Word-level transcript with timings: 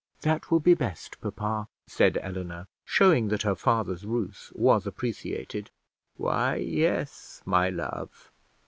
"That 0.21 0.49
will 0.49 0.59
be 0.59 0.73
best, 0.73 1.21
papa," 1.21 1.67
said 1.85 2.17
Eleanor, 2.23 2.67
showing 2.83 3.27
that 3.27 3.43
her 3.43 3.53
father's 3.53 4.03
ruse 4.03 4.51
was 4.55 4.87
appreciated. 4.87 5.69
"Why 6.17 6.55
yes, 6.55 7.43
my 7.45 7.69
love. 7.69 8.31